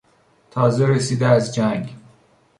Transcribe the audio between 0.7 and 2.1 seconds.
رسیده از جنگ